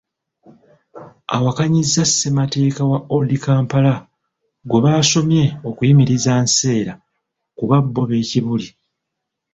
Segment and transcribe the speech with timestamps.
[1.35, 3.93] Awakanyizza ssemateeka wa Old Kampala
[4.69, 6.93] gwe baasomye okuyimiriza Nseera
[7.57, 8.69] kuba bbo b'e Kibuli.